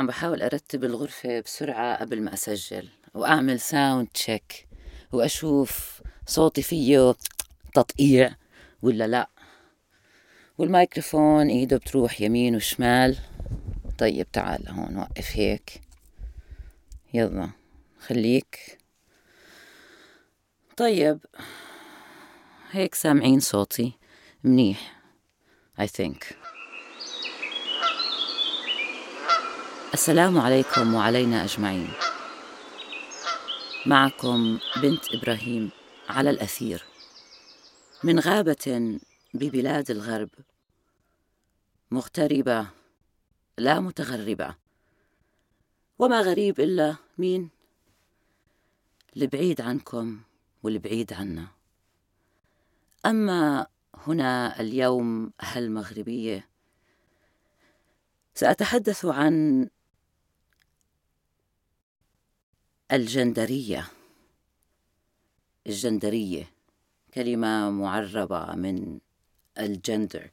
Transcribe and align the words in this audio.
عم 0.00 0.06
بحاول 0.06 0.42
أرتب 0.42 0.84
الغرفة 0.84 1.40
بسرعة 1.40 1.96
قبل 1.96 2.22
ما 2.22 2.34
أسجل 2.34 2.88
وأعمل 3.14 3.60
sound 3.60 4.08
check 4.14 4.68
وأشوف 5.12 6.02
صوتي 6.26 6.62
فيه 6.62 7.14
تطقيع 7.74 8.34
ولا 8.82 9.06
لأ. 9.06 9.28
والميكروفون 10.58 11.48
إيده 11.48 11.76
بتروح 11.76 12.20
يمين 12.20 12.56
وشمال. 12.56 13.18
طيب 13.98 14.30
تعال 14.32 14.68
هون 14.68 14.96
وقف 14.96 15.36
هيك. 15.36 15.80
يلا 17.14 17.50
خليك. 17.98 18.78
طيب 20.76 21.18
هيك 22.70 22.94
سامعين 22.94 23.40
صوتي 23.40 23.92
منيح 24.44 25.00
I 25.78 25.86
think. 25.86 26.39
السلام 29.94 30.38
عليكم 30.38 30.94
وعلينا 30.94 31.44
أجمعين. 31.44 31.90
معكم 33.86 34.58
بنت 34.82 35.14
إبراهيم 35.14 35.70
على 36.08 36.30
الأثير. 36.30 36.84
من 38.04 38.20
غابة 38.20 38.98
ببلاد 39.34 39.90
الغرب. 39.90 40.28
مغتربة 41.90 42.66
لا 43.58 43.80
متغربة. 43.80 44.54
وما 45.98 46.20
غريب 46.20 46.60
إلا 46.60 46.96
مين؟ 47.18 47.50
البعيد 49.16 49.60
عنكم 49.60 50.20
والبعيد 50.62 51.12
عنا. 51.12 51.46
أما 53.06 53.66
هنا 54.06 54.60
اليوم 54.60 55.32
هالمغربية 55.40 56.48
سأتحدث 58.34 59.04
عن 59.04 59.68
الجندرية. 62.92 63.86
الجندرية 65.66 66.52
كلمة 67.14 67.70
معربة 67.70 68.54
من 68.54 68.98
الجندر. 69.58 70.30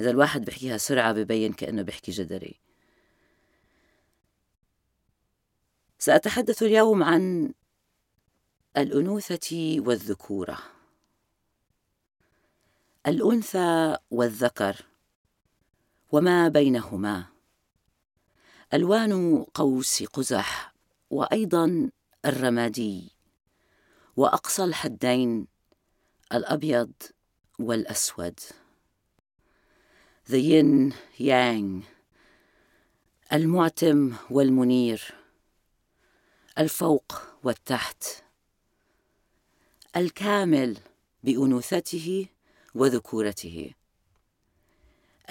إذا 0.00 0.10
الواحد 0.10 0.44
بحكيها 0.44 0.76
سرعة 0.76 1.12
ببين 1.12 1.52
كأنه 1.52 1.82
بحكي 1.82 2.12
جدري 2.12 2.60
سأتحدث 5.98 6.62
اليوم 6.62 7.02
عن 7.02 7.52
الأنوثة 8.76 9.76
والذكورة. 9.78 10.58
الأنثى 13.06 13.96
والذكر 14.10 14.76
وما 16.12 16.48
بينهما. 16.48 17.26
ألوان 18.74 19.44
قوس 19.54 20.02
قزح 20.02 20.74
وأيضا 21.10 21.90
الرمادي 22.24 23.12
وأقصى 24.16 24.64
الحدين 24.64 25.46
الأبيض 26.32 26.92
والأسود. 27.58 28.40
The 30.28 30.38
yin 30.38 30.94
yang 31.18 31.84
المعتم 33.32 34.14
والمنير 34.30 35.14
الفوق 36.58 37.22
والتحت. 37.44 38.04
الكامل 39.96 40.78
بأنوثته 41.24 42.26
وذكورته. 42.74 43.74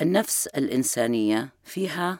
النفس 0.01 0.47
الإنسانية 0.47 1.49
فيها 1.63 2.19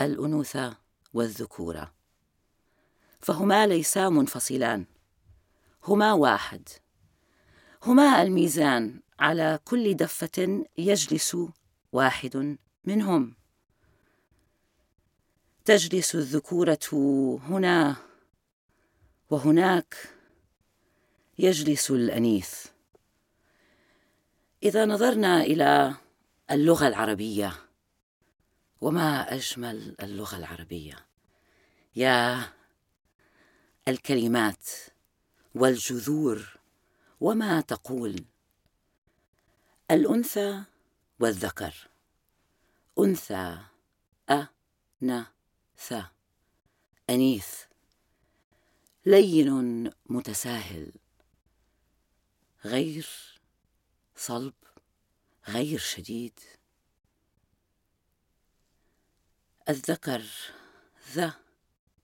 الأنوثة 0.00 0.76
والذكورة. 1.14 2.01
فهما 3.22 3.66
ليسا 3.66 4.08
منفصلان 4.08 4.84
هما 5.84 6.12
واحد. 6.12 6.68
هما 7.82 8.22
الميزان 8.22 9.00
على 9.18 9.58
كل 9.64 9.94
دفة 9.94 10.64
يجلس 10.78 11.36
واحد 11.92 12.56
منهم. 12.84 13.34
تجلس 15.64 16.14
الذكورة 16.14 16.78
هنا 17.48 17.96
وهناك. 19.30 19.96
يجلس 21.38 21.90
الأنيث. 21.90 22.66
إذا 24.62 24.84
نظرنا 24.84 25.40
إلى 25.42 25.94
اللغة 26.50 26.88
العربية. 26.88 27.52
وما 28.80 29.34
أجمل 29.34 29.96
اللغة 30.02 30.36
العربية؟ 30.36 31.06
يا 31.96 32.42
الكلمات 33.88 34.66
والجذور 35.54 36.58
وما 37.20 37.60
تقول. 37.60 38.24
الأنثى 39.90 40.64
والذكر. 41.20 41.88
أنثى 42.98 43.58
أ 44.30 44.46
ن 45.02 45.24
ث 45.78 45.94
أنيث. 47.10 47.64
لين 49.06 49.90
متساهل. 50.06 50.92
غير 52.64 53.08
صلب 54.16 54.54
غير 55.48 55.78
شديد. 55.78 56.40
الذكر 59.68 60.24
ذا 61.12 61.34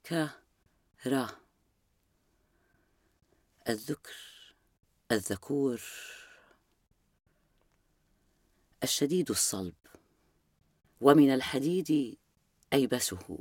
ك 0.05 0.31
را 1.07 1.48
الذكر 3.69 4.15
الذكور 5.13 5.83
الشديد 8.83 9.31
الصلب 9.31 9.75
ومن 11.01 11.35
الحديد 11.35 12.19
أيبسه. 12.73 13.39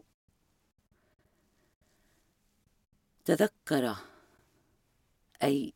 تذكر 3.26 3.96
أي 5.44 5.74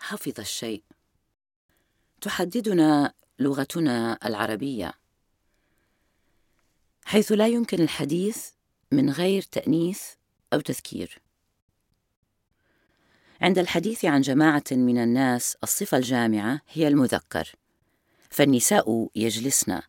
حفظ 0.00 0.40
الشيء. 0.40 0.82
تحددنا 2.20 3.14
لغتنا 3.38 4.18
العربية. 4.24 4.94
حيث 7.04 7.32
لا 7.32 7.48
يمكن 7.48 7.82
الحديث 7.82 8.50
من 8.92 9.10
غير 9.10 9.42
تأنيث 9.42 10.02
أو 10.52 10.60
تذكير. 10.60 11.25
عند 13.40 13.58
الحديث 13.58 14.04
عن 14.04 14.20
جماعة 14.20 14.64
من 14.70 14.98
الناس 14.98 15.56
الصفة 15.62 15.96
الجامعة 15.96 16.60
هي 16.72 16.88
المذكر. 16.88 17.52
فالنساء 18.30 19.08
يجلسن 19.16 19.80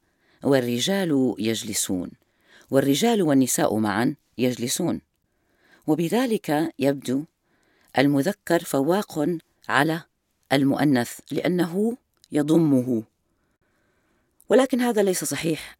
والرجال 0.44 1.35
يجلسون 1.40 2.12
والرجال 2.72 3.22
والنساء 3.22 3.78
معا 3.78 4.16
يجلسون. 4.38 5.02
وبذلك 5.88 6.74
يبدو 6.80 7.24
المذكر 7.97 8.63
فواق 8.63 9.38
على 9.69 10.03
المؤنث 10.53 11.19
لأنه 11.31 11.97
يضمه. 12.31 13.03
ولكن 14.50 14.81
هذا 14.81 15.03
ليس 15.03 15.24
صحيح 15.24 15.78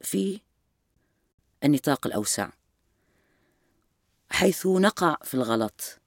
في 0.00 0.40
النطاق 1.64 2.06
الأوسع 2.06 2.50
حيث 4.30 4.66
نقع 4.66 5.16
في 5.24 5.34
الغلط. 5.34 5.97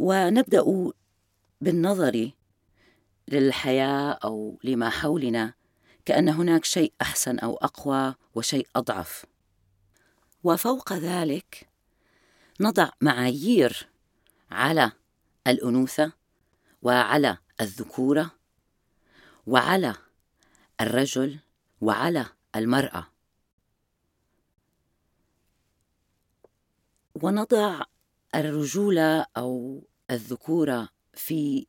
ونبدأ 0.00 0.92
بالنظر 1.60 2.30
للحياة 3.28 4.12
أو 4.12 4.58
لما 4.64 4.90
حولنا 4.90 5.54
كأن 6.04 6.28
هناك 6.28 6.64
شيء 6.64 6.92
أحسن 7.02 7.38
أو 7.38 7.56
أقوى 7.56 8.14
وشيء 8.34 8.68
أضعف. 8.76 9.26
وفوق 10.44 10.92
ذلك 10.92 11.68
نضع 12.60 12.90
معايير 13.00 13.88
على 14.50 14.92
الأنوثة 15.46 16.12
وعلى 16.82 17.38
الذكورة 17.60 18.30
وعلى 19.46 19.94
الرجل 20.80 21.38
وعلى 21.80 22.26
المرأة. 22.56 23.06
ونضع 27.14 27.82
الرجولة 28.34 29.26
أو 29.36 29.82
الذكورة 30.10 30.88
في 31.14 31.66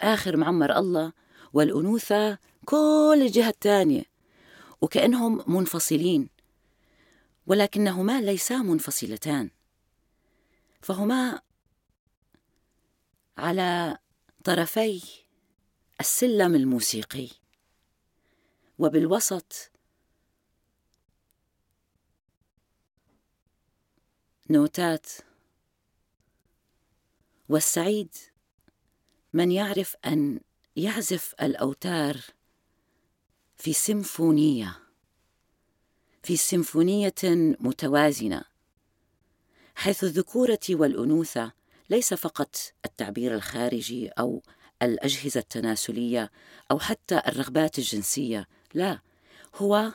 آخر 0.00 0.36
معمر 0.36 0.78
الله 0.78 1.12
والأنوثة 1.52 2.38
كل 2.64 3.18
الجهة 3.22 3.48
الثانية 3.48 4.04
وكأنهم 4.80 5.56
منفصلين 5.56 6.28
ولكنهما 7.46 8.20
ليسا 8.20 8.56
منفصلتان. 8.56 9.50
فهما 10.82 11.40
على 13.38 13.98
طرفي 14.44 15.02
السلم 16.00 16.54
الموسيقي 16.54 17.28
وبالوسط 18.78 19.70
نوتات 24.50 25.06
والسعيد. 27.48 28.14
من 29.32 29.52
يعرف 29.52 29.96
أن 30.06 30.40
يعزف 30.76 31.34
الأوتار 31.42 32.16
في 33.56 33.72
سيمفونية 33.72 34.78
في 36.22 36.36
سيمفونية 36.36 37.14
متوازنة 37.60 38.42
حيث 39.74 40.04
الذكورة 40.04 40.60
والأنوثة 40.70 41.52
ليس 41.90 42.14
فقط 42.14 42.56
التعبير 42.84 43.34
الخارجي 43.34 44.08
أو 44.08 44.42
الأجهزة 44.82 45.40
التناسلية 45.40 46.30
أو 46.70 46.78
حتى 46.78 47.22
الرغبات 47.26 47.78
الجنسية 47.78 48.48
لا 48.74 48.98
هو 49.54 49.92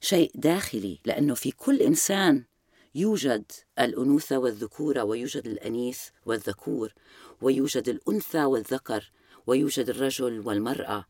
شيء 0.00 0.30
داخلي 0.34 0.98
لأنه 1.04 1.34
في 1.34 1.50
كل 1.50 1.82
إنسان 1.82 2.44
يوجد 2.94 3.52
الأنوثة 3.78 4.38
والذكورة 4.38 5.04
ويوجد 5.04 5.46
الأنيث 5.46 6.08
والذكور 6.26 6.94
ويوجد 7.42 7.88
الأنثى 7.88 8.44
والذكر 8.44 9.10
ويوجد 9.46 9.88
الرجل 9.88 10.40
والمرأة. 10.40 11.04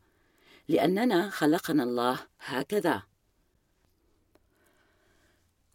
لأننا 0.67 1.29
خلقنا 1.29 1.83
الله 1.83 2.19
هكذا. 2.39 3.03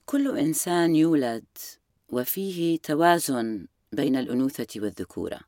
كل 0.06 0.38
إنسان 0.38 0.96
يولد 0.96 1.46
وفيه 2.08 2.78
توازن 2.78 3.66
بين 3.92 4.16
الأنوثة 4.16 4.66
والذكورة. 4.76 5.40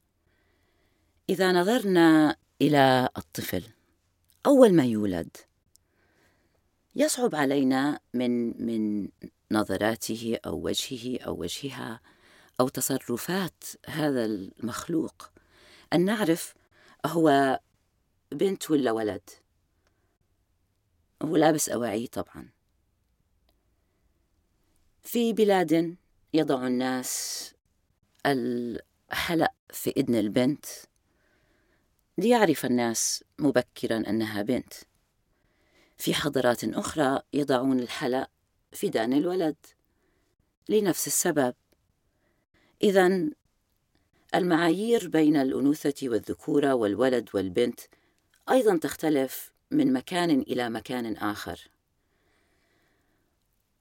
إذا 1.29 1.53
نظرنا 1.53 2.37
إلى 2.63 3.09
الطفل 3.17 3.63
أول 4.47 4.75
ما 4.75 4.85
يولد 4.85 5.37
يصعب 6.97 7.35
علينا 7.35 8.01
من 8.15 8.63
من 8.67 9.09
نظراته 9.53 10.39
أو 10.47 10.65
وجهه 10.65 11.19
أو 11.27 11.41
وجهها 11.41 12.01
أو 12.61 12.69
تصرفات 12.69 13.65
هذا 13.87 14.25
المخلوق. 14.25 15.31
أن 15.93 16.05
نعرف 16.05 16.55
هو 17.07 17.61
بنت 18.33 18.71
ولا 18.71 18.93
ولد. 18.93 19.31
هو 21.23 21.37
لابس 21.37 21.69
أواعي 21.69 22.07
طبعا. 22.07 22.49
في 25.03 25.33
بلاد 25.33 25.97
يضع 26.35 26.67
الناس 26.67 27.55
الحلق 28.27 29.53
في 29.73 29.91
إذن 29.97 30.15
البنت 30.15 30.67
ليعرف 32.19 32.65
الناس 32.67 33.25
مبكرا 33.39 33.97
أنها 33.97 34.43
بنت. 34.43 34.75
في 35.99 36.15
حضارات 36.15 36.65
أخرى 36.65 37.23
يضعون 37.33 37.81
الحلق 37.81 38.31
في 38.73 38.89
دان 38.89 39.13
الولد 39.13 39.57
لنفس 40.69 41.07
السبب. 41.07 41.55
إذا 42.83 43.31
المعايير 44.35 45.09
بين 45.09 45.37
الأنوثة 45.37 46.09
والذكورة 46.09 46.75
والولد 46.75 47.29
والبنت 47.35 47.81
أيضا 48.51 48.77
تختلف 48.77 49.53
من 49.71 49.93
مكان 49.93 50.31
إلى 50.41 50.71
مكان 50.71 51.17
آخر. 51.17 51.69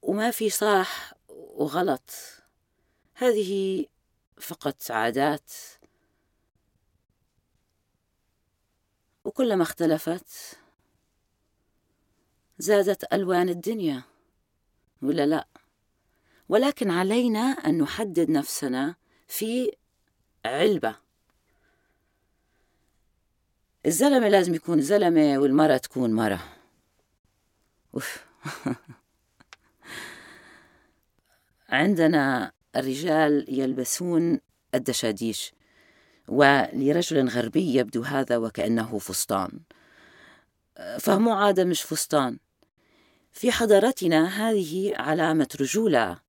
وما 0.02 0.30
في 0.30 0.50
صح 0.50 1.14
وغلط. 1.28 2.10
هذه 3.14 3.84
فقط 4.40 4.90
عادات. 4.90 5.52
وكلما 9.24 9.62
اختلفت 9.62 10.58
زادت 12.58 13.12
ألوان 13.12 13.48
الدنيا. 13.48 14.11
ولا 15.02 15.26
لا؟ 15.26 15.46
ولكن 16.48 16.90
علينا 16.90 17.40
أن 17.40 17.78
نحدد 17.78 18.30
نفسنا 18.30 18.94
في 19.28 19.72
علبة. 20.44 20.96
الزلمة 23.86 24.28
لازم 24.28 24.54
يكون 24.54 24.80
زلمة 24.80 25.38
والمرأة 25.38 25.76
تكون 25.76 26.12
مرأة. 26.12 26.40
عندنا 31.68 32.52
الرجال 32.76 33.46
يلبسون 33.48 34.40
الدشاديش 34.74 35.52
ولرجل 36.28 37.28
غربي 37.28 37.74
يبدو 37.74 38.02
هذا 38.02 38.36
وكأنه 38.36 38.98
فستان. 38.98 39.60
فهو 40.98 41.30
عادة 41.30 41.64
مش 41.64 41.82
فستان. 41.82 42.38
في 43.32 43.52
حضارتنا 43.52 44.26
هذه 44.26 44.96
علامة 44.96 45.48
رجولة 45.60 46.20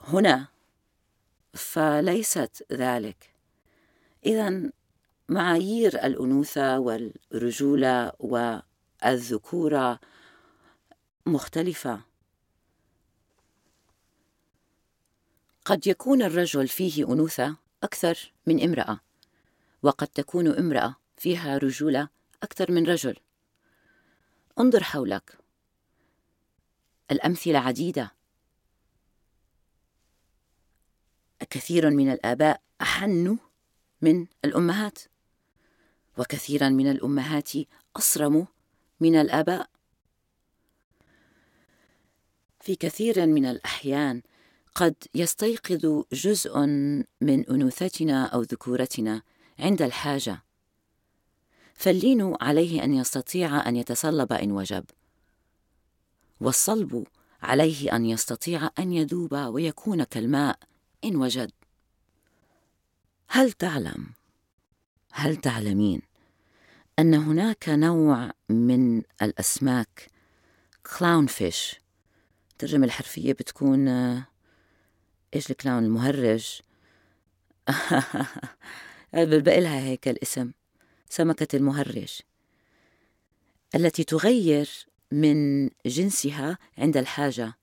هنا. 0.00 0.48
فليست 1.54 2.66
ذلك. 2.72 3.34
إذا 4.26 4.70
معايير 5.28 6.04
الأنوثة 6.04 6.78
والرجولة 6.78 8.12
والذكورة 8.18 10.00
مختلفة. 11.26 12.00
قد 15.64 15.86
يكون 15.86 16.22
الرجل 16.22 16.68
فيه 16.68 17.12
أنوثة 17.12 17.56
أكثر 17.82 18.32
من 18.46 18.62
امرأة 18.62 19.00
وقد 19.82 20.08
تكون 20.08 20.48
امرأة 20.48 20.96
فيها 21.16 21.58
رجولة 21.58 22.08
أكثر 22.42 22.72
من 22.72 22.86
رجل. 22.86 23.16
انظر 24.58 24.82
حولك. 24.82 25.38
الأمثلة 27.10 27.58
عديدة. 27.58 28.12
كثير 31.50 31.90
من 31.90 32.12
الآباء 32.12 32.62
احنوا 32.80 33.36
من 34.02 34.26
الأمهات 34.44 34.98
وكثيرا 36.18 36.68
من 36.68 36.90
الأمهات 36.90 37.50
اصرموا 37.96 38.44
من 39.00 39.16
الآباء. 39.16 39.70
في 42.60 42.76
كثير 42.76 43.26
من 43.26 43.46
الأحيان 43.46 44.22
قد 44.74 44.94
يستيقظ 45.14 46.04
جزء 46.12 46.58
من 47.20 47.46
أنوثتنا 47.50 48.26
أو 48.26 48.42
ذكورتنا 48.42 49.22
عند 49.58 49.82
الحاجة. 49.82 50.42
فاللين 51.74 52.36
عليه 52.40 52.84
أن 52.84 52.94
يستطيع 52.94 53.68
أن 53.68 53.76
يتصلب 53.76 54.32
إن 54.32 54.52
وجب. 54.52 54.84
والصلب 56.40 57.06
عليه 57.42 57.96
أن 57.96 58.04
يستطيع 58.04 58.70
أن 58.78 58.92
يذوب 58.92 59.34
ويكون 59.34 60.04
كالماء 60.04 60.58
إن 61.04 61.16
وجد. 61.16 61.50
هل 63.28 63.52
تعلم 63.52 64.06
هل 65.12 65.36
تعلمين 65.36 66.02
أن 66.98 67.14
هناك 67.14 67.68
نوع 67.68 68.30
من 68.48 69.02
الأسماك 69.22 70.10
كلاون 70.98 71.26
فيش 71.26 71.80
الترجمة 72.52 72.86
الحرفية 72.86 73.32
بتكون 73.32 73.88
إيش 75.34 75.50
الكلاون 75.50 75.84
المهرج؟ 75.84 76.60
بقى 79.14 79.60
لها 79.60 79.80
هيك 79.80 80.08
الاسم 80.08 80.52
سمكة 81.08 81.56
المهرج 81.56 82.20
التي 83.74 84.04
تغير 84.04 84.86
من 85.12 85.70
جنسها 85.86 86.58
عند 86.78 86.96
الحاجة. 86.96 87.54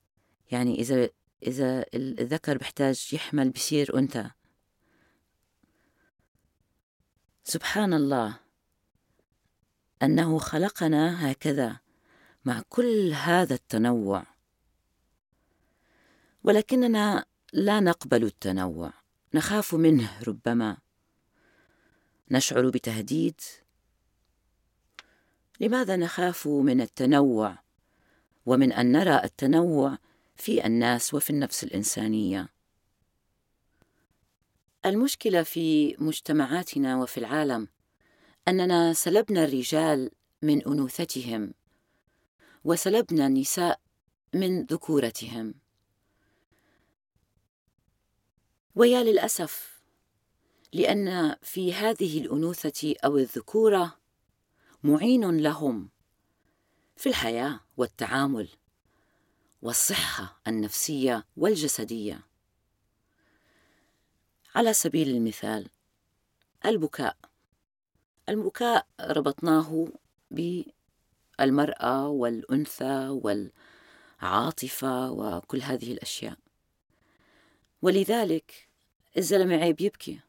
يعني 0.52 0.80
إذا 0.80 1.10
إذا 1.44 1.86
الذكر 1.94 2.58
بحتاج 2.58 3.10
يحمل 3.14 3.50
بصير 3.50 4.00
أنثى. 4.00 4.30
سبحان 7.44 7.94
الله. 7.94 8.40
أنه 10.04 10.40
خلقنا 10.40 11.32
هكذا 11.32 11.80
مع 12.46 12.62
كل 12.70 13.14
هذا 13.14 13.54
التنوع. 13.54 14.24
ولكننا 16.44 17.26
لا 17.54 17.80
نقبل 17.80 18.24
التنوع. 18.24 18.94
نخاف 19.34 19.76
منه 19.76 20.24
ربما. 20.28 20.78
نشعر 22.32 22.70
بتهديد. 22.70 23.42
لماذا 25.60 25.96
نخاف 25.96 26.48
من 26.48 26.82
التنوع 26.82 27.58
ومن 28.46 28.72
أن 28.72 28.92
نرى 28.92 29.22
التنوع 29.24 29.98
في 30.36 30.66
الناس 30.66 31.14
وفي 31.14 31.30
النفس 31.30 31.64
الإنسانية؟ 31.64 32.50
المشكلة 34.86 35.44
في 35.44 35.96
مجتمعاتنا 36.00 36.98
وفي 36.98 37.18
العالم 37.18 37.68
أننا 38.48 38.94
سلبنا 38.94 39.44
الرجال 39.44 40.12
من 40.42 40.62
أنوثتهم 40.68 41.54
وسلبنا 42.64 43.28
النساء 43.28 43.80
من 44.34 44.64
ذكورتهم. 44.64 45.54
ويا 48.76 49.04
للأسف 49.04 49.82
لأن 50.74 51.36
في 51.42 51.74
هذه 51.74 52.22
الأنوثة 52.22 52.96
أو 53.06 53.18
الذكورة 53.18 53.98
معين 54.86 55.38
لهم 55.38 55.90
في 56.98 57.10
الحياة 57.10 57.60
والتعامل 57.78 58.50
والصحة 59.62 60.42
النفسية 60.48 61.26
والجسدية. 61.38 62.28
على 64.56 64.74
سبيل 64.74 65.10
المثال 65.10 65.70
البكاء. 66.66 67.18
البكاء 68.30 68.88
ربطناه 69.02 69.88
بالمرأة 70.32 72.08
والأنثى 72.08 73.22
والعاطفة 74.22 75.12
وكل 75.12 75.62
هذه 75.62 75.94
الأشياء. 75.94 76.38
ولذلك 77.82 78.68
الزلمة 79.18 79.56
عيب 79.56 79.82
يبكي. 79.82 80.20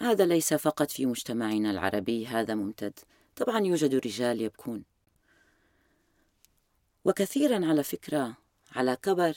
هذا 0.00 0.26
ليس 0.26 0.54
فقط 0.54 0.90
في 0.90 1.06
مجتمعنا 1.06 1.70
العربي 1.70 2.26
هذا 2.26 2.54
ممتد. 2.54 2.98
طبعا 3.36 3.60
يوجد 3.60 3.94
رجال 3.94 4.40
يبكون. 4.40 4.84
وكثيرا 7.04 7.66
على 7.66 7.82
فكرة 7.82 8.36
على 8.72 8.96
كبر 8.96 9.36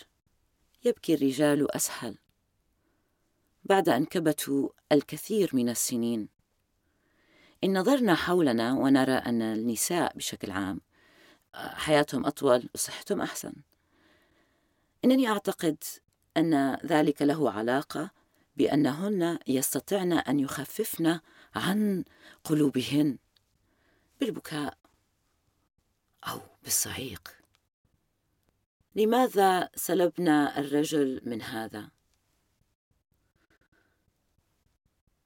يبكي 0.85 1.13
الرجال 1.13 1.75
أسهل. 1.75 2.17
بعد 3.63 3.89
أن 3.89 4.05
كبتوا 4.05 4.69
الكثير 4.91 5.49
من 5.53 5.69
السنين. 5.69 6.27
إن 7.63 7.77
نظرنا 7.77 8.15
حولنا 8.15 8.73
ونرى 8.73 9.13
أن 9.13 9.41
النساء 9.41 10.17
بشكل 10.17 10.51
عام 10.51 10.81
حياتهم 11.55 12.25
أطول 12.25 12.69
وصحتهم 12.75 13.21
أحسن. 13.21 13.53
إنني 15.05 15.27
أعتقد 15.27 15.83
أن 16.37 16.77
ذلك 16.85 17.21
له 17.21 17.51
علاقة 17.51 18.20
بأنهن 18.57 19.39
يستطعن 19.47 20.13
أن 20.13 20.39
يخففن 20.39 21.19
عن 21.55 22.03
قلوبهن. 22.43 23.17
بالبكاء 24.19 24.77
أو 26.27 26.39
بالصعيق. 26.63 27.37
لماذا 28.95 29.69
سلبنا 29.75 30.59
الرجل 30.59 31.21
من 31.25 31.41
هذا؟ 31.41 31.91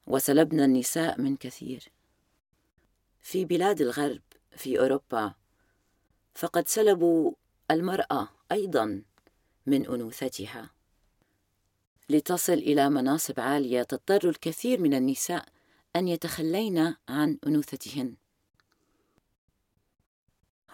وسلبنا 0.08 0.65
النساء 0.65 1.22
من 1.22 1.36
كثير. 1.38 1.91
في 3.22 3.46
بلاد 3.46 3.82
الغرب 3.82 4.22
في 4.58 4.79
أوروبا 4.79 5.34
فقد 6.36 6.67
سلبوا 6.67 7.34
المرأة 7.72 8.29
أيضا 8.51 9.03
من 9.65 9.86
أنوثتها. 9.86 10.75
لتصل 12.09 12.53
إلى 12.53 12.89
مناصب 12.89 13.39
عالية 13.39 13.83
تضطر 13.83 14.29
الكثير 14.29 14.81
من 14.81 14.93
النساء 14.93 15.45
أن 15.95 16.07
يتخلين 16.07 16.95
عن 17.09 17.38
أنوثتهن. 17.47 18.15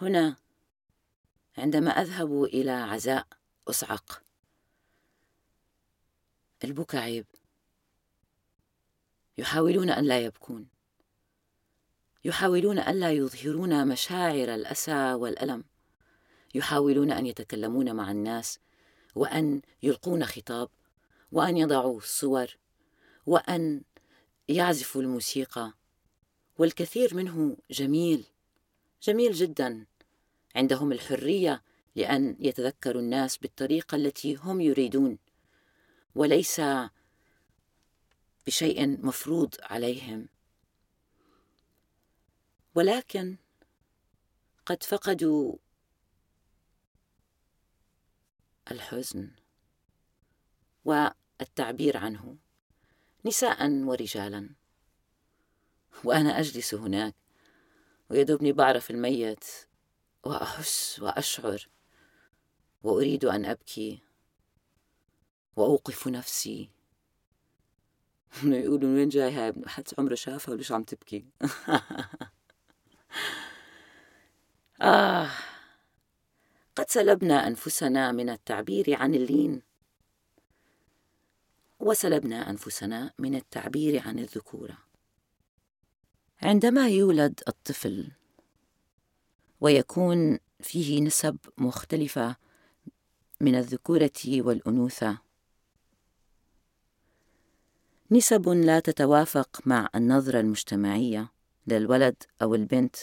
هنا 0.00 0.36
عندما 1.58 1.90
أذهب 1.90 2.44
إلى 2.44 2.70
عزاء 2.70 3.26
أصعق. 3.68 4.22
البكا 6.64 6.98
عيب 6.98 7.26
يحاولون 9.38 9.90
أن 9.90 10.04
لا 10.04 10.20
يبكون. 10.20 10.68
يحاولون 12.24 12.78
الا 12.78 13.12
يظهرون 13.12 13.88
مشاعر 13.88 14.54
الأسى 14.54 15.14
والألم. 15.14 15.64
يحاولون 16.54 17.12
أن 17.12 17.26
يتكلمون 17.26 17.96
مع 17.96 18.10
الناس 18.10 18.58
وأن 19.14 19.62
يلقون 19.82 20.26
خطاب. 20.26 20.68
وأن 21.32 21.56
يضعوا 21.56 22.00
صور 22.00 22.56
وأن 23.26 23.82
يعزفوا 24.48 25.02
الموسيقى. 25.02 25.72
والكثير 26.58 27.14
منه 27.14 27.56
جميل 27.70 28.24
جميل 29.02 29.32
جدا. 29.32 29.86
عندهم 30.56 30.92
الحرية 30.92 31.62
لأن 31.96 32.36
يتذكروا 32.40 33.02
الناس 33.02 33.36
بالطريقة 33.36 33.96
التي 33.96 34.34
هم 34.34 34.60
يريدون 34.60 35.18
وليس 36.14 36.60
بشيء 38.46 39.06
مفروض 39.06 39.54
عليهم. 39.62 40.28
ولكن 42.74 43.36
قد 44.66 44.82
فقدوا 44.82 45.56
الحزن 48.70 49.30
والتعبير 51.42 51.96
عنه. 51.96 52.36
نساء 53.24 53.70
ورجالا. 53.70 54.50
وأنا 56.04 56.40
أجلس 56.40 56.74
هناك. 56.74 57.14
ويدوبني 58.10 58.52
بعرف 58.52 58.90
الميت. 58.90 59.44
وأحس 60.24 61.00
وأشعر. 61.00 61.68
وأريد 62.82 63.24
أن 63.24 63.44
أبكي. 63.44 64.02
وأوقف 65.56 66.08
نفسي. 66.08 66.70
يقولوا 68.44 68.88
من 68.88 68.96
وين 68.96 69.08
جاي 69.08 69.32
هاي؟ 69.32 69.52
حد 69.66 69.88
عمره 69.98 70.14
شافها 70.14 70.54
وليش 70.54 70.72
عم 70.72 70.82
تبكي؟ 70.82 71.24
آه. 74.82 75.30
قد 76.76 76.90
سلبنا 76.90 77.46
أنفسنا 77.46 78.12
من 78.12 78.30
التعبير 78.30 78.94
عن 78.94 79.14
اللين. 79.14 79.71
وسلبنا 81.82 82.50
أنفسنا 82.50 83.12
من 83.18 83.34
التعبير 83.34 84.08
عن 84.08 84.18
الذكورة. 84.18 84.78
عندما 86.42 86.88
يولد 86.88 87.40
الطفل 87.48 88.12
ويكون 89.60 90.38
فيه 90.60 91.00
نسب 91.00 91.36
مختلفة 91.58 92.36
من 93.40 93.54
الذكورة 93.54 94.10
والأنوثة 94.26 95.18
نسب 98.10 98.48
لا 98.48 98.80
تتوافق 98.80 99.60
مع 99.66 99.88
النظرة 99.94 100.40
المجتمعية 100.40 101.32
للولد 101.66 102.22
أو 102.42 102.54
البنت. 102.54 102.96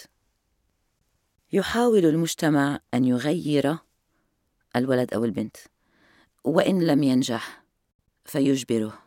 يحاول 1.51 2.05
المجتمع 2.05 2.79
أن 2.93 3.05
يغير 3.05 3.77
الولد 4.75 5.13
أو 5.13 5.25
البنت 5.25 5.57
وإن 6.43 6.83
لم 6.83 7.03
ينجح 7.03 7.58
فيجبره. 8.29 9.03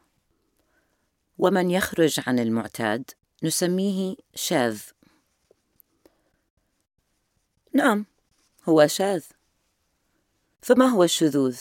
ومن 1.38 1.70
يخرج 1.70 2.20
عن 2.26 2.38
المعتاد 2.38 3.10
نسميه 3.42 4.16
شاذ. 4.34 4.82
نعم 7.74 8.06
هو 8.68 8.86
شاذ. 8.86 9.24
فما 10.62 10.86
هو 10.86 11.04
الشذوذ؟ 11.04 11.60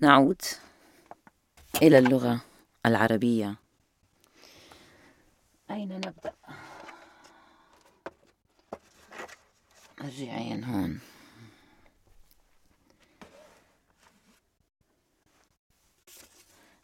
نعود 0.00 0.42
إلى 1.82 1.98
اللغة 1.98 2.44
العربية. 2.86 3.56
أين 5.70 5.88
نبدأ؟ 5.96 6.34
أرجعين 10.00 10.64
هون. 10.64 11.00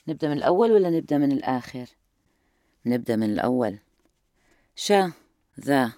نبدأ 0.08 0.28
من 0.28 0.36
الأول 0.36 0.72
ولا 0.72 0.90
نبدأ 0.90 1.18
من 1.18 1.32
الآخر؟ 1.32 1.86
نبدأ 2.86 3.16
من 3.16 3.32
الأول. 3.32 3.78
شا 4.76 5.12
ذا 5.60 5.92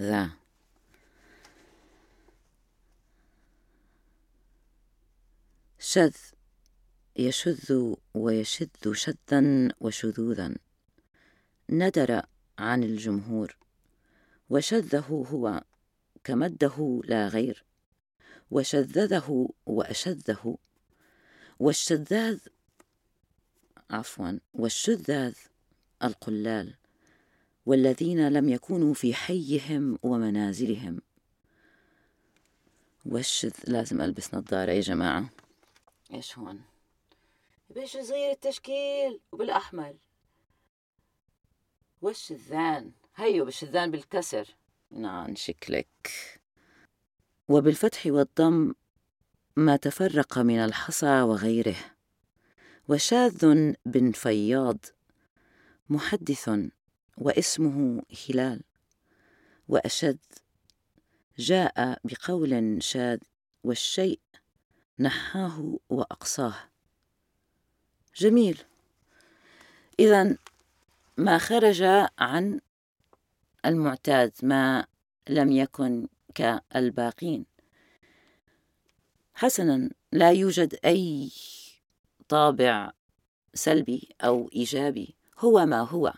ذا 0.00 0.30
شذ 5.78 6.16
يشذ 7.16 7.94
ويشذ 8.14 8.92
شذا 8.92 9.68
وشذوذا. 9.80 10.54
ندر 11.70 12.22
عن 12.58 12.82
الجمهور. 12.82 13.56
وشذه 14.50 15.26
هو 15.30 15.64
كمده 16.24 17.00
لا 17.04 17.28
غير. 17.28 17.64
وشذذه 18.50 19.48
وأشذه. 19.66 20.58
والشذاذ 21.58 22.38
عفوا 23.90 24.38
والشذاذ 24.54 25.34
القلال 26.04 26.74
والذين 27.66 28.28
لم 28.28 28.48
يكونوا 28.48 28.94
في 28.94 29.14
حيهم 29.14 29.98
ومنازلهم. 30.02 31.00
والشذ 33.06 33.54
لازم 33.66 34.00
ألبس 34.00 34.34
نظارة 34.34 34.72
يا 34.72 34.80
جماعة. 34.80 35.30
إيش 36.14 36.38
هون؟ 36.38 36.60
بيش 37.70 37.96
صغير 37.96 38.30
التشكيل 38.30 39.20
وبالأحمر. 39.32 39.96
والشذان 42.02 42.92
هيو 43.16 43.44
بالشذان 43.44 43.90
بالكسر. 43.90 44.56
نعم 44.90 45.34
شكلك. 45.34 46.10
وبالفتح 47.48 48.06
والضم 48.06 48.74
ما 49.56 49.76
تفرق 49.76 50.38
من 50.38 50.58
الحصى 50.58 51.22
وغيره. 51.22 51.97
وشاذ 52.88 53.74
بن 53.86 54.12
فياض 54.12 54.78
محدث 55.88 56.50
واسمه 57.18 58.02
هلال 58.28 58.60
وأشد. 59.68 60.18
جاء 61.38 62.00
بقول 62.04 62.82
شاذ 62.82 63.18
والشيء 63.64 64.20
نحاه 64.98 65.78
وأقصاه. 65.88 66.54
جميل. 68.16 68.62
إذا 70.00 70.36
ما 71.16 71.38
خرج 71.38 71.82
عن 72.18 72.60
المعتاد 73.66 74.32
ما 74.42 74.86
لم 75.28 75.52
يكن 75.52 76.08
كالباقين. 76.34 77.46
حسنا 79.34 79.90
لا 80.12 80.32
يوجد 80.32 80.78
أي 80.84 81.30
طابع 82.28 82.90
سلبي 83.54 84.08
أو 84.20 84.50
إيجابي 84.54 85.14
هو 85.38 85.66
ما 85.66 85.80
هو. 85.80 86.12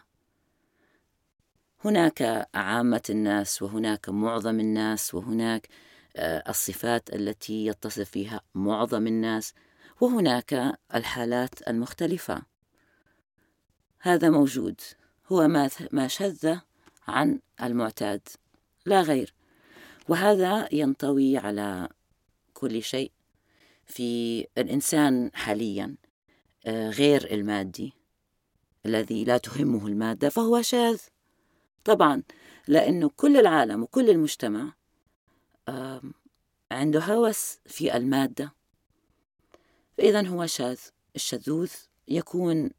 هناك 1.85 2.49
عامة 2.55 3.02
الناس 3.11 3.62
وهناك 3.62 4.09
معظم 4.09 4.61
الناس 4.61 5.14
وهناك 5.14 5.69
آه، 6.17 6.50
الصفات 6.50 7.14
التي 7.14 7.67
يتصف 7.67 8.11
فيها 8.11 8.40
معظم 8.55 9.07
الناس 9.07 9.55
وهناك 10.00 10.79
الحالات 10.95 11.69
المختلفة. 11.69 12.43
هذا 14.00 14.31
موجود. 14.31 14.81
هو 15.33 15.49
ما 15.49 15.71
ما 15.93 16.09
شذ 16.09 16.57
عن 17.09 17.40
المعتاد. 17.62 18.29
لا 18.87 19.00
غير. 19.00 19.35
وهذا 20.09 20.69
ينطوي 20.73 21.38
على 21.38 21.88
كل 22.55 22.83
شيء 22.83 23.12
في 23.87 24.47
الإنسان 24.59 25.31
حاليا. 25.35 25.95
غير 26.67 27.33
المادي 27.35 27.93
الذي 28.87 29.25
لا 29.25 29.38
تهمه 29.38 29.87
المادة 29.87 30.29
فهو 30.29 30.62
شاذ. 30.62 31.00
طبعا 31.85 32.23
لأنه 32.69 33.11
كل 33.17 33.37
العالم 33.37 33.83
وكل 33.83 34.11
المجتمع 34.11 34.73
عنده 36.73 37.00
هوس 37.00 37.59
في 37.67 37.97
المادة. 37.97 38.55
فإذا 39.99 40.26
هو 40.26 40.47
شاذ. 40.47 40.79
الشذوذ 41.17 41.73
يكون 42.09 42.71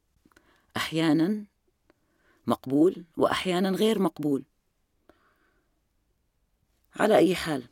أحيانا 0.77 1.45
مقبول 2.47 3.05
وأحيانا 3.17 3.69
غير 3.69 3.99
مقبول. 3.99 4.43
على 6.95 7.17
أي 7.17 7.35
حال 7.35 7.63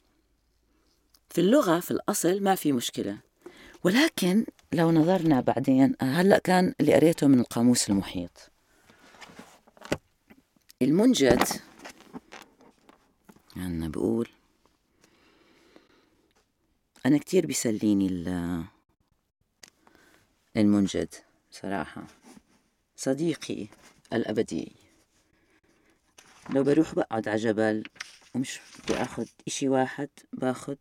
في 1.29 1.41
اللغة 1.41 1.79
في 1.79 1.91
الأصل 1.91 2.43
ما 2.43 2.55
في 2.55 2.71
مشكلة. 2.71 3.17
ولكن 3.83 4.45
لو 4.73 4.91
نظرنا 4.91 5.41
بعدين 5.41 5.95
هلأ 6.01 6.39
كان 6.39 6.73
اللي 6.81 6.93
قريته 6.93 7.27
من 7.27 7.39
القاموس 7.39 7.89
المحيط. 7.89 8.51
المنجد 10.81 11.43
عنا 13.55 13.87
بقول. 13.87 14.29
أنا 17.05 17.17
كتير 17.17 17.45
بيسليني 17.45 18.07
المنجد 20.57 21.13
صراحة. 21.51 22.03
صديقي 22.95 23.67
الأبدي. 24.13 24.71
لو 26.49 26.63
بروح 26.63 26.95
بقعد 26.95 27.27
على 27.27 27.37
جبل 27.37 27.83
ومش 28.35 28.59
بدي 28.83 28.93
اخد 28.93 29.27
إشي 29.47 29.69
واحد 29.69 30.09
باخد 30.33 30.77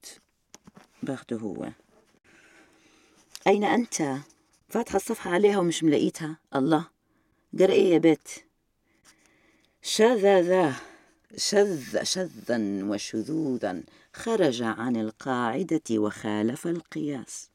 باخده 1.02 1.36
هو. 1.36 1.72
أين 3.48 3.64
أنت؟ 3.64 4.16
فاتحة 4.68 4.96
الصفحة 4.96 5.30
عليها 5.30 5.58
ومش 5.58 5.84
ملاقيتها. 5.84 6.38
الله. 6.56 6.88
قرأ 7.58 7.72
إيه 7.72 7.92
يا 7.92 7.98
بيت؟ 7.98 8.28
شذذ 9.82 10.72
شذ 11.36 12.02
شذا 12.02 12.84
وشذوذا 12.84 13.82
خرج 14.12 14.62
عن 14.62 14.96
القاعدة 14.96 15.80
وخالف 15.90 16.66
القياس. 16.66 17.50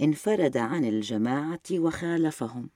انفرد 0.00 0.56
عن 0.56 0.84
الجماعة 0.84 1.60
وخالفهم. 1.72 2.70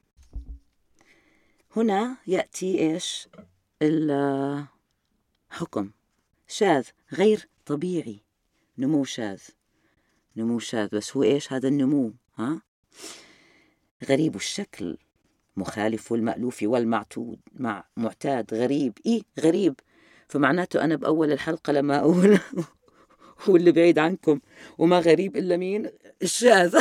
هنا 1.76 2.16
يأتي 2.26 2.80
إيش؟ 2.80 3.28
الحكم. 3.82 5.90
شاذ 6.48 6.85
غير 7.12 7.48
طبيعي. 7.66 8.20
نمو 8.78 9.04
شاذ. 9.04 9.40
نمو 10.37 10.59
شاذ 10.59 10.88
بس 10.92 11.16
هو 11.16 11.23
إيش 11.23 11.53
هذا 11.53 11.68
النمو؟ 11.68 12.12
ها؟ 12.38 12.62
غريب 14.05 14.37
الشكل. 14.37 14.99
مخالف 15.57 16.12
المألوف 16.12 16.62
والمعتود 16.62 17.40
مع 17.55 17.85
معتاد 17.97 18.55
غريب. 18.55 18.99
إيه 19.07 19.23
غريب. 19.40 19.75
فمعناته 20.29 20.85
أنا 20.85 20.97
بأول 20.97 21.33
الحلقة 21.33 21.73
لما 21.73 21.99
أقول 21.99 22.38
هو 23.49 23.57
اللي 23.57 23.73
بعيد 23.73 23.99
عنكم 23.99 24.40
وما 24.79 25.01
غريب 25.01 25.37
إلا 25.37 25.57
مين؟ 25.57 25.90
الشاذ. 26.23 26.81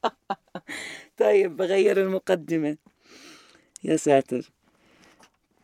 طيب 1.18 1.56
بغير 1.56 2.02
المقدمة. 2.02 2.76
يا 3.84 3.96
ساتر. 3.96 4.50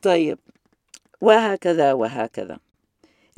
طيب 0.03 0.39
وهكذا 1.21 1.93
وهكذا. 1.93 2.59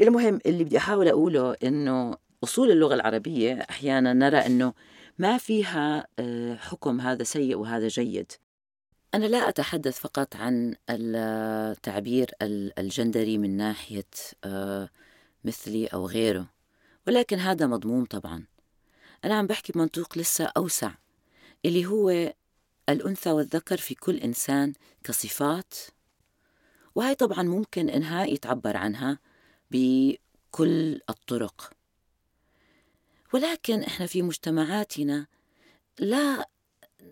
المهم 0.00 0.40
اللي 0.46 0.64
بدي 0.64 0.78
أحاول 0.78 1.08
أقوله 1.08 1.56
إنه 1.62 2.16
أصول 2.44 2.70
اللغة 2.70 2.94
العربية 2.94 3.66
أحيانا 3.70 4.12
نرى 4.12 4.36
أنه 4.36 4.72
ما 5.18 5.38
فيها 5.38 6.06
آه، 6.18 6.54
حكم 6.56 7.00
هذا 7.00 7.22
سيء 7.22 7.56
وهذا 7.56 7.88
جيد. 7.88 8.32
أنا 9.14 9.26
لا 9.26 9.48
أتحدث 9.48 9.98
فقط 9.98 10.36
عن 10.36 10.74
التعبير 10.90 12.30
الجندري 12.78 13.38
من 13.38 13.56
ناحية 13.56 14.06
آه، 14.44 14.88
مثلي 15.44 15.86
أو 15.86 16.06
غيره 16.06 16.46
ولكن 17.06 17.38
هذا 17.38 17.66
مضمون 17.66 18.04
طبعا. 18.04 18.44
أنا 19.24 19.34
عم 19.34 19.46
بحكي 19.46 19.72
بمنطوق 19.72 20.18
لسه 20.18 20.52
أوسع 20.56 20.90
اللي 21.64 21.86
هو 21.86 22.34
الأنثى 22.88 23.30
والذكر 23.30 23.76
في 23.76 23.94
كل 23.94 24.16
إنسان 24.16 24.72
كصفات 25.04 25.74
وهي 26.94 27.14
طبعا 27.14 27.42
ممكن 27.42 27.88
إنها 27.88 28.24
يتعبر 28.24 28.76
عنها 28.76 29.18
بكل 29.70 31.00
الطرق. 31.10 31.74
ولكن 33.34 33.82
إحنا 33.82 34.06
في 34.06 34.22
مجتمعاتنا 34.22 35.26
لا 35.98 36.48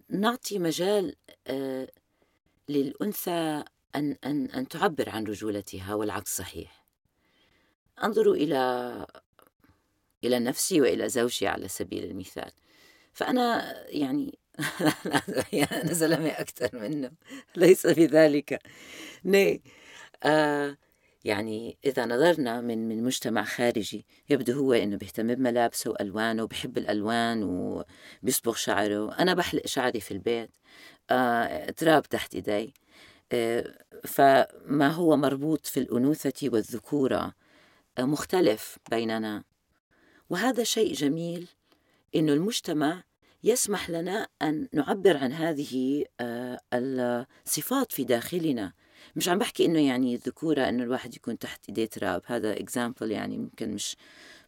نعطي 0.08 0.58
مجال 0.58 1.16
آه، 1.46 1.88
للأنثى 2.68 3.64
أن, 3.94 4.16
أن, 4.24 4.46
أن 4.46 4.68
تعبر 4.68 5.10
عن 5.10 5.24
رجولتها 5.24 5.94
والعكس 5.94 6.36
صحيح. 6.36 6.86
انظروا 8.04 8.34
إلى 8.34 9.06
إلى 10.24 10.38
نفسي 10.38 10.80
وإلى 10.80 11.08
زوجي 11.08 11.46
على 11.46 11.68
سبيل 11.68 12.04
المثال. 12.04 12.50
فأنا 13.12 13.74
يعني 13.88 14.38
أنا 15.72 15.92
زلمة 15.92 16.28
أكثر 16.28 16.78
منه 16.78 17.10
ليس 17.56 17.86
بذلك. 17.86 18.62
ني 19.24 19.62
آه 20.22 20.76
يعني 21.24 21.78
إذا 21.84 22.06
نظرنا 22.06 22.60
من 22.60 22.88
من 22.88 23.02
مجتمع 23.02 23.44
خارجي 23.44 24.06
يبدو 24.30 24.52
هو 24.52 24.72
إنه 24.72 24.96
بيهتم 24.96 25.34
بملابسه 25.34 25.90
وألوانه 25.90 26.42
وبحب 26.42 26.78
الألوان 26.78 27.42
وبيصبغ 27.42 28.54
شعره. 28.54 29.12
أنا 29.18 29.34
بحلق 29.34 29.66
شعري 29.66 30.00
في 30.00 30.10
البيت 30.10 30.50
آه 31.10 31.70
تراب 31.70 32.02
تحت 32.02 32.34
إيدي 32.34 32.74
آه 33.32 33.78
فما 34.04 34.88
هو 34.88 35.16
مربوط 35.16 35.66
في 35.66 35.80
الأنوثة 35.80 36.48
والذكورة 36.48 37.34
آه 37.98 38.02
مختلف 38.02 38.78
بيننا. 38.90 39.44
وهذا 40.30 40.64
شيء 40.64 40.92
جميل 40.94 41.48
إنه 42.14 42.32
المجتمع 42.32 43.02
يسمح 43.44 43.90
لنا 43.90 44.28
أن 44.42 44.68
نعبر 44.72 45.16
عن 45.16 45.32
هذه 45.32 46.04
آه 46.20 46.60
الصفات 46.74 47.92
في 47.92 48.04
داخلنا. 48.04 48.72
مش 49.16 49.28
عم 49.28 49.38
بحكي 49.38 49.64
إنه 49.66 49.86
يعني 49.86 50.14
الذكورة 50.14 50.68
إنه 50.68 50.82
الواحد 50.82 51.16
يكون 51.16 51.38
تحت 51.38 51.68
إيديه 51.68 51.86
تراب 51.86 52.22
هذا 52.26 52.52
اكزامبل 52.52 53.10
يعني 53.10 53.38
ممكن 53.38 53.70
مش 53.74 53.96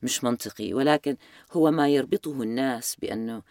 مش 0.02 0.24
منطقي. 0.24 0.74
ولكن 0.74 1.16
هو 1.52 1.70
ما 1.70 1.88
يربطه 1.88 2.42
الناس 2.42 2.96
بأنه 3.02 3.42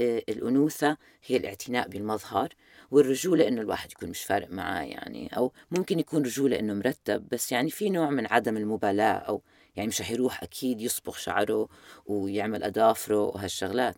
آه، 0.00 0.22
الأنوثة 0.28 0.96
هي 1.26 1.36
الاعتناء 1.36 1.88
بالمظهر 1.88 2.48
والرجولة 2.90 3.48
إنه 3.48 3.60
الواحد 3.60 3.92
يكون 3.92 4.08
مش 4.08 4.22
فارق 4.22 4.50
معاه 4.50 4.82
يعني 4.82 5.36
أو 5.36 5.52
ممكن 5.70 5.98
يكون 5.98 6.22
رجولة 6.22 6.58
إنه 6.58 6.74
مرتب 6.74 7.28
بس 7.32 7.52
يعني 7.52 7.70
في 7.70 7.90
نوع 7.90 8.10
من 8.10 8.26
عدم 8.26 8.56
المبالاة 8.56 9.12
أو 9.12 9.42
يعني 9.76 9.88
مش 9.88 10.02
حيروح 10.02 10.42
أكيد 10.42 10.80
يصبغ 10.80 11.16
شعره 11.16 11.68
ويعمل 12.06 12.62
أظافره 12.62 13.22
وهالشغلات. 13.24 13.96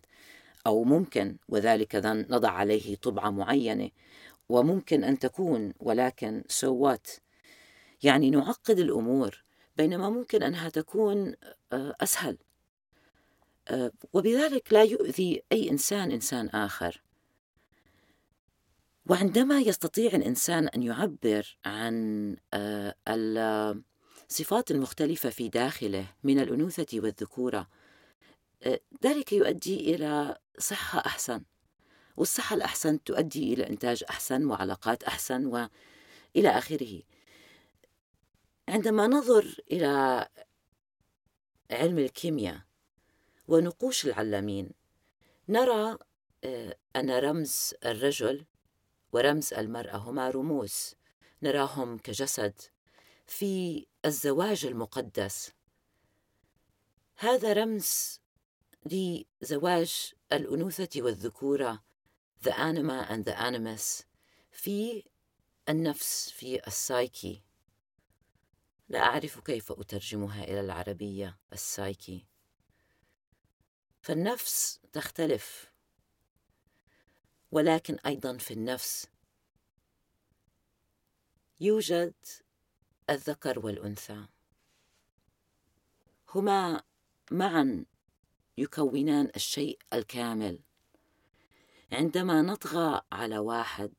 أو 0.67 0.83
ممكن 0.83 1.37
وذلك 1.49 1.95
نضع 2.05 2.49
عليه 2.49 2.95
طبعة 2.95 3.29
معينة 3.29 3.89
وممكن 4.49 5.03
أن 5.03 5.19
تكون 5.19 5.73
ولكن 5.79 6.43
سوات 6.47 7.07
يعني 8.03 8.29
نعقد 8.29 8.79
الأمور 8.79 9.43
بينما 9.77 10.09
ممكن 10.09 10.43
أنها 10.43 10.69
تكون 10.69 11.33
آه، 11.73 11.95
أسهل. 12.01 12.37
آه، 13.67 13.91
وبذلك 14.13 14.73
لا 14.73 14.83
يؤذي 14.83 15.41
أي 15.51 15.71
إنسان 15.71 16.11
إنسان 16.11 16.49
آخر. 16.49 17.01
وعندما 19.05 19.59
يستطيع 19.59 20.11
الإنسان 20.13 20.67
أن 20.67 20.83
يعبر 20.83 21.57
عن 21.65 22.35
آه، 22.53 22.95
الصفات 24.29 24.71
المختلفة 24.71 25.29
في 25.29 25.49
داخله 25.49 26.07
من 26.23 26.39
الأنوثة 26.39 26.87
والذكورة 26.93 27.67
ذلك 29.03 29.33
يؤدي 29.33 29.95
إلى 29.95 30.37
صحة 30.59 30.99
أحسن. 30.99 31.43
والصحة 32.17 32.55
الأحسن 32.55 33.03
تؤدي 33.03 33.53
إلى 33.53 33.69
إنتاج 33.69 34.03
أحسن 34.09 34.45
وعلاقات 34.45 35.03
أحسن 35.03 35.45
وإلى 35.45 36.49
آخره. 36.49 37.01
عندما 38.69 39.07
ننظر 39.07 39.55
إلى 39.71 40.27
علم 41.71 41.99
الكيمياء 41.99 42.61
ونقوش 43.47 44.05
العلامين 44.05 44.69
نرى 45.49 45.97
آه، 46.43 46.77
أن 46.95 47.11
رمز 47.11 47.73
الرجل 47.85 48.45
ورمز 49.11 49.53
المرأة 49.53 49.97
هما 49.97 50.29
رموز 50.29 50.95
نراهم 51.41 51.97
كجسد 51.97 52.53
في 53.27 53.85
الزواج 54.05 54.65
المقدس. 54.65 55.51
هذا 57.17 57.53
رمز 57.53 58.19
لزواج 58.85 60.13
الأنوثة 60.33 61.01
والذكورة 61.01 61.84
the 62.45 62.53
anima 62.53 63.07
and 63.09 63.25
the 63.25 63.35
animus. 63.35 64.03
في 64.51 65.03
النفس 65.69 66.29
في 66.29 66.67
السايكي. 66.67 67.43
لا 68.89 68.99
أعرف 68.99 69.39
كيف 69.39 69.71
أترجمها 69.71 70.43
إلى 70.43 70.59
العربية 70.59 71.39
السايكي. 71.53 72.27
فالنفس 74.01 74.79
تختلف. 74.93 75.71
ولكن 77.51 77.97
أيضا 78.05 78.37
في 78.37 78.53
النفس. 78.53 79.07
يوجد 81.59 82.13
الذكر 83.09 83.59
والأنثى. 83.59 84.27
هما 86.35 86.83
معا 87.31 87.85
يكونان 88.57 89.31
الشيء 89.35 89.79
الكامل. 89.93 90.64
عندما 91.91 92.41
نطغى 92.41 93.01
على 93.11 93.37
واحد 93.37 93.93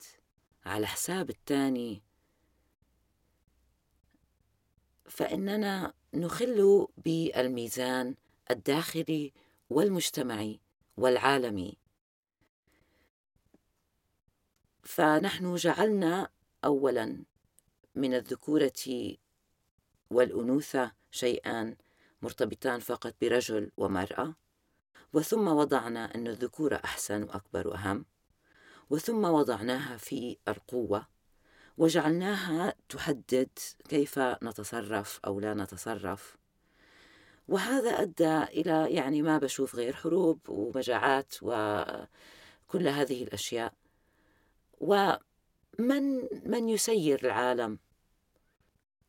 على 0.67 0.87
حساب 0.87 1.31
الثاني 1.31 2.03
فإننا 5.09 5.93
نخل 6.15 6.89
بالميزان 6.97 8.15
الداخلي 8.51 9.33
والمجتمعي 9.71 10.61
والعالمي. 10.97 11.79
فنحن 14.83 15.55
جعلنا 15.55 16.29
اولا 16.65 17.25
من 17.95 18.15
الذكورة 18.15 19.17
والأنوثة 20.11 20.93
شيئان 21.11 21.77
مرتبطان 22.23 22.81
فقط 22.81 23.15
برجل 23.21 23.71
ومرأة. 23.77 24.35
وثم 25.13 25.49
وضعنا 25.49 26.15
أن 26.15 26.27
الذكوره 26.27 26.81
أحسن 26.85 27.23
وأكبر 27.23 27.69
وأهم 27.69 28.05
وثم 28.91 29.25
وضعناها 29.25 29.97
في 29.97 30.39
القوة 30.49 31.07
وجعلناها 31.79 32.75
تحدد 32.89 33.49
كيف 33.89 34.19
نتصرف 34.19 35.21
أو 35.25 35.41
لا 35.41 35.55
نتصرف. 35.55 36.37
وهذا 37.49 37.91
أدى 37.91 38.43
إلى 38.43 38.95
يعني 38.95 39.23
ما 39.23 39.39
بشوف 39.39 39.75
غير 39.75 39.97
حروب 39.97 40.49
ومجاعات 40.49 41.35
وكل 41.43 42.89
هذه 42.89 43.23
الأشياء. 43.23 43.75
ومن 44.81 46.29
من 46.47 46.69
يسير 46.69 47.25
العالم؟ 47.25 47.79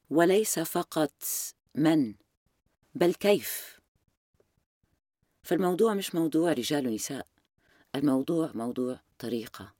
وليس 0.09 0.59
فقط 0.59 1.23
من 1.75 2.13
بل 2.95 3.13
كيف؟ 3.13 3.76
فالموضوع 5.47 5.93
مش 5.93 6.15
موضوع 6.15 6.53
رجال 6.53 6.87
ونساء 6.87 7.27
الموضوع 7.95 8.51
موضوع 8.55 8.99
طريقة. 9.19 9.73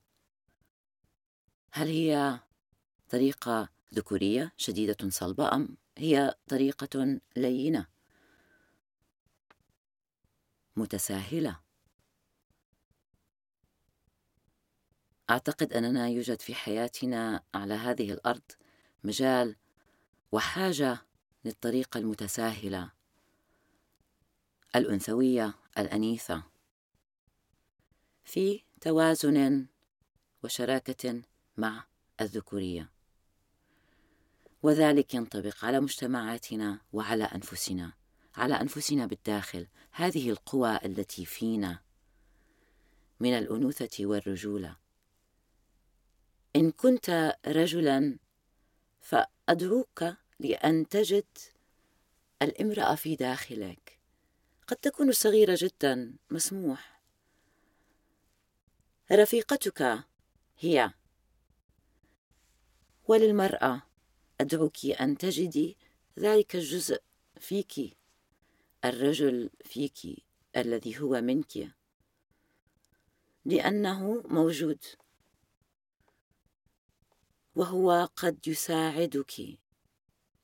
هل 1.72 1.88
هي 1.88 2.40
طريقة 3.08 3.68
ذكورية 3.94 4.52
شديدة 4.56 4.96
صلبة 5.08 5.54
أم 5.54 5.76
هي 5.98 6.34
طريقة 6.48 7.20
لينة؟ 7.36 7.86
متساهلة. 10.76 11.60
أعتقد 15.30 15.72
أننا 15.72 16.08
يوجد 16.08 16.40
في 16.40 16.54
حياتنا 16.54 17.42
على 17.54 17.74
هذه 17.74 18.12
الأرض 18.12 18.42
مجال 19.04 19.56
وحاجة 20.32 20.98
للطريقة 21.44 21.98
المتساهلة. 21.98 22.97
الأنثوية 24.76 25.54
الأنيثة. 25.78 26.42
في 28.24 28.62
توازن 28.80 29.66
وشراكة 30.44 31.22
مع 31.56 31.84
الذكورية. 32.20 32.90
وذلك 34.62 35.14
ينطبق 35.14 35.64
على 35.64 35.80
مجتمعاتنا 35.80 36.80
وعلى 36.92 37.24
أنفسنا. 37.24 37.92
على 38.36 38.54
أنفسنا 38.54 39.06
بالداخل. 39.06 39.66
هذه 39.92 40.30
القوى 40.30 40.78
التي 40.84 41.24
فينا 41.24 41.78
من 43.20 43.38
الأنوثة 43.38 44.06
والرجولة. 44.06 44.76
إن 46.56 46.70
كنت 46.70 47.38
رجلا 47.46 48.18
فأدعوك 49.00 50.04
لأن 50.40 50.88
تجد 50.88 51.38
الامرأة 52.42 52.94
في 52.94 53.16
داخلك. 53.16 53.87
قد 54.68 54.76
تكون 54.76 55.12
صغيرة 55.12 55.58
جدا. 55.60 56.16
مسموح. 56.30 57.02
رفيقتك 59.12 60.04
هي. 60.58 60.90
وللمرأة 63.08 63.82
أدعوك 64.40 64.84
أن 64.84 65.18
تجدي 65.18 65.76
ذلك 66.18 66.54
الجزء 66.56 67.02
فيك. 67.40 67.96
الرجل 68.84 69.50
فيك 69.64 70.24
الذي 70.56 71.00
هو 71.00 71.20
منك. 71.20 71.74
لأنه 73.44 74.22
موجود. 74.28 74.84
وهو 77.54 78.08
قد 78.16 78.48
يساعدك. 78.48 79.58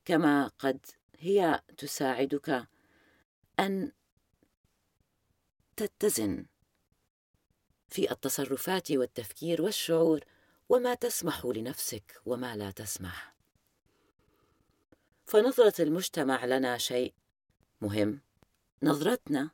كما 0.05 0.47
قد 0.47 0.85
هي 1.19 1.61
تساعدك. 1.77 2.67
أن 3.59 3.91
تتزن. 5.77 6.45
في 7.87 8.11
التصرفات 8.11 8.91
والتفكير 8.91 9.61
والشعور 9.61 10.19
وما 10.69 10.93
تسمح 10.93 11.45
لنفسك 11.45 12.21
وما 12.25 12.55
لا 12.55 12.71
تسمح. 12.71 13.35
فنظرة 15.25 15.81
المجتمع 15.81 16.45
لنا 16.45 16.77
شيء 16.77 17.13
مهم. 17.81 18.21
نظرتنا 18.83 19.49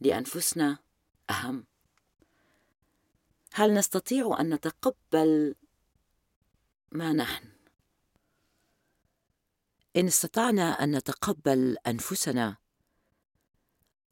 لأنفسنا 0.00 0.78
أهم. 1.30 1.66
هل 3.52 3.74
نستطيع 3.74 4.36
أن 4.40 4.54
نتقبل 4.54 5.54
ما 6.92 7.12
نحن؟ 7.12 7.48
إن 9.96 10.06
استطعنا 10.06 10.84
أن 10.84 10.96
نتقبل 10.96 11.76
أنفسنا 11.86 12.56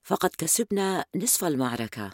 فقد 0.05 0.31
كسبنا 0.39 1.05
نصف 1.17 1.45
المعركة. 1.45 2.11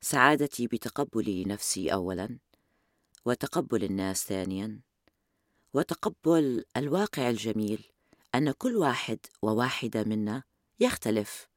سعادتي 0.00 0.66
بتقبل 0.66 1.48
نفسي 1.48 1.92
اولا 1.92 2.38
وتقبل 3.24 3.84
الناس 3.84 4.24
ثانيا 4.24 4.80
وتقبل 5.74 6.64
الواقع 6.76 7.30
الجميل 7.30 7.92
أن 8.34 8.50
كل 8.50 8.76
واحد 8.76 9.18
وواحدة 9.42 10.04
منا 10.04 10.42
يختلف. 10.80 11.48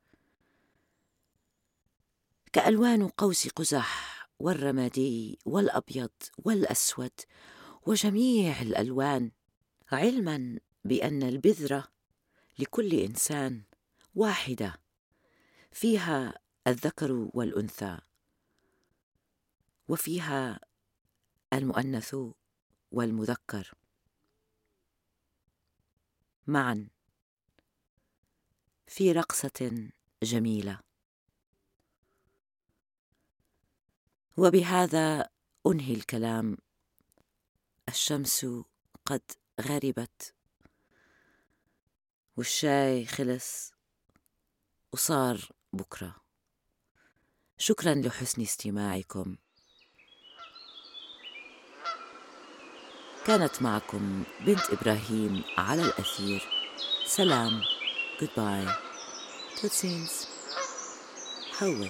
كألوان 2.53 3.08
قوس 3.08 3.47
قزح 3.47 4.27
والرمادي 4.39 5.39
والأبيض 5.45 6.12
والأسود 6.38 7.12
وجميع 7.88 8.62
الألوان 8.62 9.32
علما 9.91 10.60
بأن 10.86 11.23
البذرة 11.23 11.93
لكل 12.60 12.94
إنسان 12.94 13.63
واحدة 14.16 14.82
فيها 15.72 16.39
الذكر 16.68 17.30
والأنثى 17.34 18.00
وفيها 19.88 20.60
المؤنث 21.54 22.16
والمذكر. 22.92 23.74
معا 26.48 26.88
في 28.88 29.12
رقصة 29.12 29.89
جميلة. 30.24 30.80
وبهذا 34.38 35.30
أنهي 35.68 35.94
الكلام. 35.94 36.58
الشمس 37.89 38.46
قد 39.06 39.22
غربت. 39.62 40.34
والشاي 42.38 43.06
خلص 43.06 43.74
وصار 44.93 45.50
بكرة. 45.74 46.15
شكرا 47.58 47.93
لحسن 47.96 48.41
استماعكم. 48.41 49.38
كانت 53.26 53.62
معكم 53.62 54.24
بنت 54.39 54.69
إبراهيم 54.69 55.43
على 55.58 55.82
الأثير. 55.82 56.41
سلام. 57.08 57.62
Goodbye. 58.19 58.93
توتسينز 59.62 60.28
حول 61.60 61.89